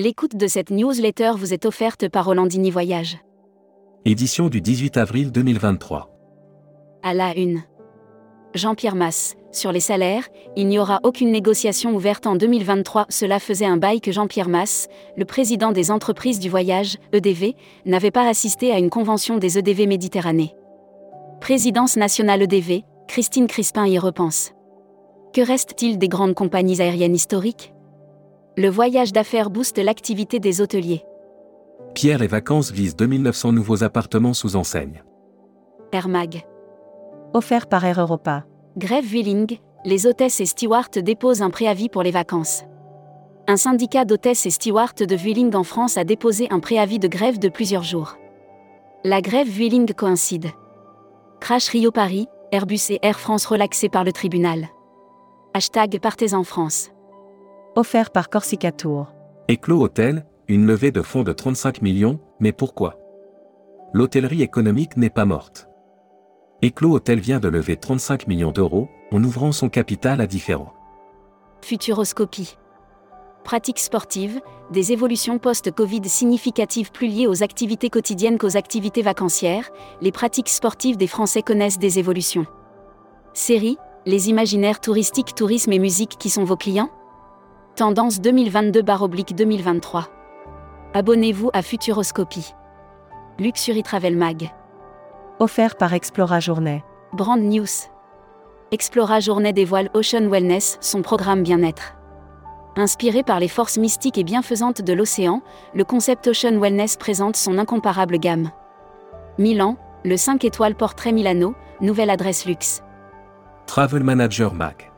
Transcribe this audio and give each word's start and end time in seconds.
L'écoute 0.00 0.36
de 0.36 0.46
cette 0.46 0.70
newsletter 0.70 1.32
vous 1.36 1.52
est 1.52 1.66
offerte 1.66 2.08
par 2.08 2.26
Rolandini 2.26 2.70
Voyage. 2.70 3.18
Édition 4.04 4.48
du 4.48 4.60
18 4.60 4.96
avril 4.96 5.32
2023. 5.32 6.08
À 7.02 7.14
la 7.14 7.36
une. 7.36 7.64
Jean-Pierre 8.54 8.94
Masse, 8.94 9.34
sur 9.50 9.72
les 9.72 9.80
salaires, 9.80 10.28
il 10.54 10.68
n'y 10.68 10.78
aura 10.78 11.00
aucune 11.02 11.32
négociation 11.32 11.96
ouverte 11.96 12.28
en 12.28 12.36
2023. 12.36 13.06
Cela 13.08 13.40
faisait 13.40 13.66
un 13.66 13.76
bail 13.76 14.00
que 14.00 14.12
Jean-Pierre 14.12 14.48
Masse, 14.48 14.86
le 15.16 15.24
président 15.24 15.72
des 15.72 15.90
entreprises 15.90 16.38
du 16.38 16.48
voyage, 16.48 16.98
EDV, 17.12 17.56
n'avait 17.84 18.12
pas 18.12 18.28
assisté 18.28 18.70
à 18.70 18.78
une 18.78 18.90
convention 18.90 19.36
des 19.36 19.58
EDV 19.58 19.88
Méditerranée. 19.88 20.54
Présidence 21.40 21.96
nationale 21.96 22.42
EDV, 22.42 22.84
Christine 23.08 23.48
Crispin 23.48 23.88
y 23.88 23.98
repense. 23.98 24.52
Que 25.34 25.40
reste-t-il 25.40 25.98
des 25.98 26.08
grandes 26.08 26.34
compagnies 26.34 26.80
aériennes 26.80 27.16
historiques? 27.16 27.74
Le 28.58 28.68
voyage 28.68 29.12
d'affaires 29.12 29.50
booste 29.50 29.78
l'activité 29.78 30.40
des 30.40 30.60
hôteliers. 30.60 31.04
Pierre 31.94 32.22
et 32.22 32.26
Vacances 32.26 32.72
vise 32.72 32.96
2900 32.96 33.52
nouveaux 33.52 33.84
appartements 33.84 34.34
sous 34.34 34.56
enseigne. 34.56 35.04
Air 35.92 36.08
Mag. 36.08 36.44
Offert 37.34 37.68
par 37.68 37.84
Air 37.84 38.00
Europa. 38.00 38.46
Grève 38.76 39.04
Wheeling, 39.04 39.58
les 39.84 40.08
hôtesses 40.08 40.40
et 40.40 40.46
stewards 40.46 40.90
déposent 40.90 41.40
un 41.40 41.50
préavis 41.50 41.88
pour 41.88 42.02
les 42.02 42.10
vacances. 42.10 42.64
Un 43.46 43.56
syndicat 43.56 44.04
d'hôtesses 44.04 44.44
et 44.44 44.50
stewards 44.50 45.06
de 45.06 45.14
Vueling 45.14 45.54
en 45.54 45.62
France 45.62 45.96
a 45.96 46.02
déposé 46.02 46.48
un 46.50 46.58
préavis 46.58 46.98
de 46.98 47.06
grève 47.06 47.38
de 47.38 47.48
plusieurs 47.48 47.84
jours. 47.84 48.16
La 49.04 49.20
grève 49.20 49.48
Vueling 49.48 49.94
coïncide. 49.94 50.48
Crash 51.38 51.68
Rio 51.68 51.92
Paris, 51.92 52.26
Airbus 52.50 52.90
et 52.90 52.98
Air 53.02 53.20
France 53.20 53.46
relaxés 53.46 53.88
par 53.88 54.02
le 54.02 54.10
tribunal. 54.10 54.66
Hashtag 55.54 56.00
Partez 56.00 56.34
en 56.34 56.42
France. 56.42 56.90
Offert 57.78 58.10
par 58.10 58.28
Corsica 58.28 58.72
Tour. 58.72 59.12
Éclos 59.46 59.80
Hôtel, 59.80 60.26
une 60.48 60.66
levée 60.66 60.90
de 60.90 61.00
fonds 61.00 61.22
de 61.22 61.32
35 61.32 61.80
millions, 61.80 62.18
mais 62.40 62.50
pourquoi? 62.50 62.98
L'hôtellerie 63.92 64.42
économique 64.42 64.96
n'est 64.96 65.10
pas 65.10 65.24
morte. 65.24 65.68
Éclos 66.60 66.90
Hôtel 66.90 67.20
vient 67.20 67.38
de 67.38 67.46
lever 67.46 67.76
35 67.76 68.26
millions 68.26 68.50
d'euros, 68.50 68.88
en 69.12 69.22
ouvrant 69.22 69.52
son 69.52 69.68
capital 69.68 70.20
à 70.20 70.26
différents. 70.26 70.74
Futuroscopie. 71.62 72.58
Pratiques 73.44 73.78
sportives, 73.78 74.40
des 74.72 74.90
évolutions 74.90 75.38
post-Covid 75.38 76.02
significatives 76.08 76.90
plus 76.90 77.06
liées 77.06 77.28
aux 77.28 77.44
activités 77.44 77.90
quotidiennes 77.90 78.38
qu'aux 78.38 78.56
activités 78.56 79.02
vacancières, 79.02 79.70
les 80.00 80.10
pratiques 80.10 80.48
sportives 80.48 80.96
des 80.96 81.06
Français 81.06 81.42
connaissent 81.42 81.78
des 81.78 82.00
évolutions. 82.00 82.46
Série, 83.34 83.78
les 84.04 84.30
imaginaires 84.30 84.80
touristiques, 84.80 85.36
tourisme 85.36 85.72
et 85.72 85.78
musique 85.78 86.16
qui 86.18 86.28
sont 86.28 86.42
vos 86.42 86.56
clients? 86.56 86.90
Tendance 87.78 88.20
2022-2023. 88.20 90.06
Abonnez-vous 90.94 91.50
à 91.52 91.62
Futuroscopie. 91.62 92.52
Luxury 93.38 93.84
Travel 93.84 94.16
Mag. 94.16 94.52
Offert 95.38 95.76
par 95.76 95.94
Explora 95.94 96.40
Journée. 96.40 96.82
Brand 97.12 97.40
News. 97.40 97.68
Explora 98.72 99.20
Journée 99.20 99.52
dévoile 99.52 99.90
Ocean 99.94 100.28
Wellness, 100.28 100.78
son 100.80 101.02
programme 101.02 101.44
bien-être. 101.44 101.94
Inspiré 102.74 103.22
par 103.22 103.38
les 103.38 103.46
forces 103.46 103.78
mystiques 103.78 104.18
et 104.18 104.24
bienfaisantes 104.24 104.82
de 104.82 104.92
l'océan, 104.92 105.40
le 105.72 105.84
concept 105.84 106.26
Ocean 106.26 106.58
Wellness 106.58 106.96
présente 106.96 107.36
son 107.36 107.58
incomparable 107.58 108.18
gamme. 108.18 108.50
Milan, 109.38 109.76
le 110.04 110.16
5 110.16 110.44
étoiles 110.44 110.74
Portrait 110.74 111.12
Milano, 111.12 111.54
nouvelle 111.80 112.10
adresse 112.10 112.44
luxe. 112.44 112.82
Travel 113.66 114.02
Manager 114.02 114.52
Mac. 114.52 114.90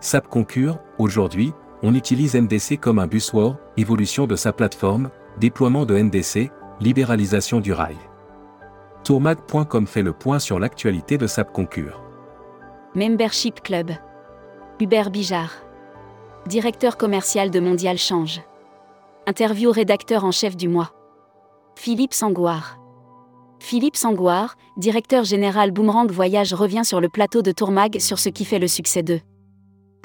SAP 0.00 0.26
Concur, 0.26 0.80
aujourd'hui, 0.98 1.54
on 1.84 1.94
utilise 1.94 2.34
NDC 2.34 2.80
comme 2.80 2.98
un 2.98 3.06
buzzword, 3.06 3.56
évolution 3.76 4.26
de 4.26 4.36
sa 4.36 4.54
plateforme, 4.54 5.10
déploiement 5.38 5.84
de 5.84 5.98
NDC, 5.98 6.50
libéralisation 6.80 7.60
du 7.60 7.74
rail. 7.74 7.96
Tourmag.com 9.04 9.86
fait 9.86 10.02
le 10.02 10.14
point 10.14 10.38
sur 10.38 10.58
l'actualité 10.58 11.18
de 11.18 11.26
SAP 11.26 11.52
Concur. 11.52 12.02
Membership 12.94 13.60
Club. 13.62 13.90
Hubert 14.80 15.10
Bijard. 15.10 15.52
Directeur 16.46 16.96
commercial 16.96 17.50
de 17.50 17.60
Mondial 17.60 17.98
Change. 17.98 18.40
Interview 19.26 19.70
rédacteur 19.70 20.24
en 20.24 20.30
chef 20.30 20.56
du 20.56 20.68
mois. 20.68 20.90
Philippe 21.76 22.14
Sangouard. 22.14 22.78
Philippe 23.60 23.96
Sangouard, 23.96 24.56
directeur 24.78 25.24
général 25.24 25.70
Boomerang 25.70 26.10
Voyage 26.10 26.54
revient 26.54 26.84
sur 26.84 27.02
le 27.02 27.10
plateau 27.10 27.42
de 27.42 27.52
Tourmag 27.52 27.98
sur 28.00 28.18
ce 28.18 28.30
qui 28.30 28.46
fait 28.46 28.58
le 28.58 28.68
succès 28.68 29.02
d'eux. 29.02 29.20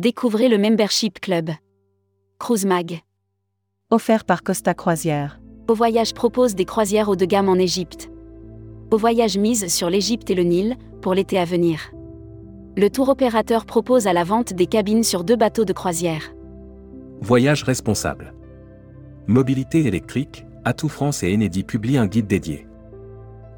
Découvrez 0.00 0.48
le 0.48 0.58
Membership 0.58 1.20
Club. 1.20 1.50
Cruise 2.38 2.64
Mag. 2.64 3.00
Offert 3.90 4.24
par 4.24 4.44
Costa 4.44 4.72
Croisière. 4.72 5.40
Au 5.68 5.74
Voyage 5.74 6.14
propose 6.14 6.54
des 6.54 6.64
croisières 6.64 7.08
haut 7.08 7.16
de 7.16 7.24
gamme 7.24 7.48
en 7.48 7.56
Égypte. 7.56 8.10
Au 8.92 8.96
Voyage 8.96 9.36
mise 9.36 9.66
sur 9.66 9.90
l'Égypte 9.90 10.30
et 10.30 10.36
le 10.36 10.44
Nil, 10.44 10.76
pour 11.02 11.14
l'été 11.14 11.36
à 11.36 11.44
venir. 11.44 11.90
Le 12.76 12.88
tour 12.90 13.08
opérateur 13.08 13.66
propose 13.66 14.06
à 14.06 14.12
la 14.12 14.22
vente 14.22 14.52
des 14.52 14.66
cabines 14.66 15.02
sur 15.02 15.24
deux 15.24 15.34
bateaux 15.34 15.64
de 15.64 15.72
croisière. 15.72 16.32
Voyage 17.20 17.64
responsable. 17.64 18.32
Mobilité 19.26 19.84
électrique, 19.84 20.46
Atout 20.64 20.88
France 20.88 21.24
et 21.24 21.34
Enedi 21.34 21.64
publient 21.64 21.98
un 21.98 22.06
guide 22.06 22.28
dédié. 22.28 22.68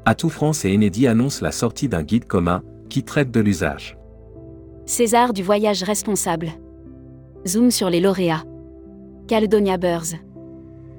Atout 0.05 0.29
France 0.29 0.65
et 0.65 0.75
Enedi 0.75 1.05
annoncent 1.05 1.45
la 1.45 1.51
sortie 1.51 1.87
d'un 1.87 2.03
guide 2.03 2.25
commun, 2.25 2.63
qui 2.89 3.03
traite 3.03 3.29
de 3.29 3.41
l'usage. 3.41 3.95
César 4.87 5.33
du 5.33 5.43
voyage 5.43 5.83
responsable. 5.83 6.49
Zoom 7.47 7.69
sur 7.69 7.89
les 7.89 8.01
lauréats. 8.01 8.43
Caledonia 9.31 9.77
Birds. 9.77 10.17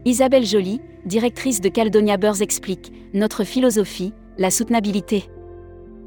Isabelle 0.06 0.47
Joly, 0.47 0.81
directrice 1.04 1.60
de 1.60 1.69
Caledonia 1.69 2.16
Birds 2.16 2.41
explique 2.41 2.91
notre 3.12 3.44
philosophie, 3.44 4.15
la 4.38 4.50
soutenabilité. 4.50 5.28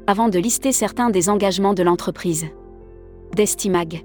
Avant 0.08 0.28
de 0.28 0.40
lister 0.40 0.72
certains 0.72 1.10
des 1.10 1.28
engagements 1.28 1.72
de 1.72 1.84
l'entreprise. 1.84 2.46
Destimag. 3.36 4.04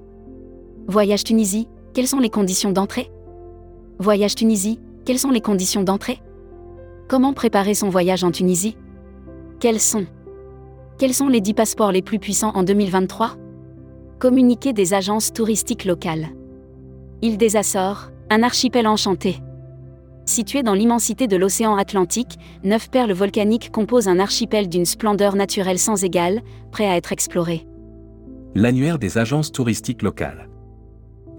Voyage 0.86 1.24
Tunisie, 1.24 1.66
quelles 1.94 2.06
sont 2.06 2.20
les 2.20 2.30
conditions 2.30 2.70
d'entrée? 2.70 3.10
Voyage 3.98 4.36
Tunisie, 4.36 4.78
quelles 5.04 5.18
sont 5.18 5.32
les 5.32 5.40
conditions 5.40 5.82
d'entrée? 5.82 6.20
Comment 7.08 7.32
préparer 7.32 7.74
son 7.74 7.88
voyage 7.88 8.22
en 8.22 8.30
Tunisie? 8.30 8.76
Quels 9.58 9.80
sont? 9.80 10.06
Quels 10.96 11.14
sont 11.14 11.26
les 11.26 11.40
10 11.40 11.54
passeports 11.54 11.90
les 11.90 12.02
plus 12.02 12.20
puissants 12.20 12.52
en 12.54 12.62
2023 12.62 13.32
Communiqué 14.20 14.72
des 14.72 14.94
agences 14.94 15.32
touristiques 15.32 15.84
locales. 15.84 16.28
Île 17.20 17.36
des 17.36 17.56
Açores, 17.56 18.11
un 18.32 18.42
archipel 18.42 18.86
enchanté. 18.86 19.40
Situé 20.24 20.62
dans 20.62 20.72
l'immensité 20.72 21.26
de 21.26 21.36
l'océan 21.36 21.76
Atlantique, 21.76 22.38
neuf 22.64 22.88
perles 22.88 23.12
volcaniques 23.12 23.70
composent 23.70 24.08
un 24.08 24.18
archipel 24.18 24.70
d'une 24.70 24.86
splendeur 24.86 25.36
naturelle 25.36 25.78
sans 25.78 26.02
égale, 26.02 26.40
prêt 26.70 26.86
à 26.86 26.96
être 26.96 27.12
exploré. 27.12 27.66
L'annuaire 28.54 28.98
des 28.98 29.18
agences 29.18 29.52
touristiques 29.52 30.00
locales. 30.00 30.48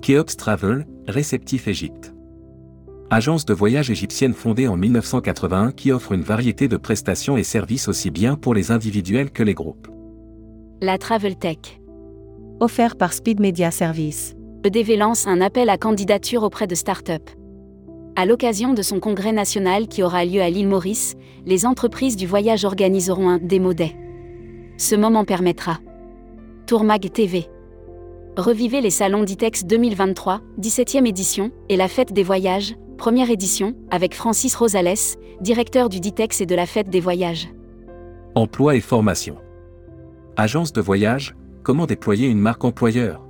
Keops 0.03 0.37
Travel, 0.37 0.85
réceptif 1.07 1.67
Égypte. 1.67 2.13
Agence 3.09 3.45
de 3.45 3.55
voyage 3.55 3.89
égyptienne 3.89 4.33
fondée 4.33 4.67
en 4.67 4.77
1981 4.77 5.71
qui 5.71 5.91
offre 5.91 6.11
une 6.11 6.21
variété 6.21 6.67
de 6.67 6.77
prestations 6.77 7.37
et 7.37 7.43
services 7.43 7.87
aussi 7.87 8.11
bien 8.11 8.35
pour 8.35 8.53
les 8.53 8.69
individuels 8.69 9.31
que 9.31 9.41
les 9.41 9.55
groupes. 9.55 9.87
La 10.79 10.99
Travel 10.99 11.37
Tech. 11.37 11.79
Offert 12.59 12.97
par 12.97 13.13
Speed 13.13 13.39
Media 13.39 13.71
Service. 13.71 14.35
EDV 14.65 14.95
lance 14.95 15.27
un 15.27 15.41
appel 15.41 15.69
à 15.69 15.77
candidature 15.77 16.43
auprès 16.43 16.67
de 16.67 16.75
start-up. 16.75 17.29
À 18.15 18.25
l'occasion 18.25 18.73
de 18.73 18.81
son 18.81 19.01
congrès 19.01 19.33
national 19.33 19.89
qui 19.89 20.03
aura 20.03 20.23
lieu 20.23 20.41
à 20.41 20.49
l'île 20.49 20.69
Maurice, 20.69 21.15
les 21.45 21.65
entreprises 21.65 22.15
du 22.15 22.27
voyage 22.27 22.63
organiseront 22.63 23.27
un 23.27 23.39
démo 23.39 23.73
day. 23.73 23.93
Ce 24.77 24.95
moment 24.95 25.25
permettra. 25.25 25.79
Tourmag 26.65 27.11
TV. 27.11 27.49
Revivez 28.37 28.79
les 28.79 28.89
salons 28.89 29.23
d'ITEX 29.23 29.65
2023, 29.65 30.39
17e 30.61 31.07
édition, 31.07 31.51
et 31.67 31.75
la 31.75 31.89
fête 31.89 32.13
des 32.13 32.23
voyages, 32.23 32.75
première 32.97 33.29
édition, 33.29 33.75
avec 33.91 34.15
Francis 34.15 34.55
Rosales, 34.55 35.17
directeur 35.41 35.89
du 35.89 35.99
DITEX 35.99 36.39
et 36.39 36.45
de 36.45 36.55
la 36.55 36.65
fête 36.65 36.89
des 36.89 37.01
voyages. 37.01 37.49
Emploi 38.33 38.77
et 38.77 38.81
formation. 38.81 39.35
Agence 40.37 40.71
de 40.71 40.79
voyage, 40.79 41.35
comment 41.63 41.85
déployer 41.85 42.29
une 42.29 42.39
marque 42.39 42.63
employeur? 42.63 43.21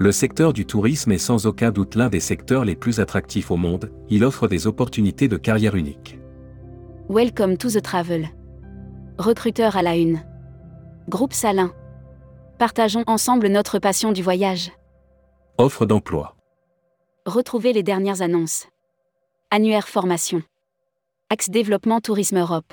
Le 0.00 0.12
secteur 0.12 0.52
du 0.52 0.64
tourisme 0.64 1.10
est 1.10 1.18
sans 1.18 1.46
aucun 1.46 1.72
doute 1.72 1.96
l'un 1.96 2.08
des 2.08 2.20
secteurs 2.20 2.64
les 2.64 2.76
plus 2.76 3.00
attractifs 3.00 3.50
au 3.50 3.56
monde, 3.56 3.90
il 4.08 4.22
offre 4.22 4.46
des 4.46 4.68
opportunités 4.68 5.26
de 5.26 5.36
carrière 5.36 5.74
uniques. 5.74 6.20
Welcome 7.08 7.56
to 7.56 7.68
the 7.68 7.82
travel. 7.82 8.28
Recruteur 9.18 9.76
à 9.76 9.82
la 9.82 9.96
une. 9.96 10.22
Groupe 11.08 11.32
Salin. 11.32 11.72
Partageons 12.60 13.02
ensemble 13.08 13.48
notre 13.48 13.80
passion 13.80 14.12
du 14.12 14.22
voyage. 14.22 14.70
Offre 15.58 15.84
d'emploi. 15.84 16.36
Retrouvez 17.26 17.72
les 17.72 17.82
dernières 17.82 18.22
annonces. 18.22 18.68
Annuaire 19.50 19.88
formation. 19.88 20.42
Axe 21.28 21.50
développement 21.50 22.00
Tourisme 22.00 22.38
Europe. 22.38 22.72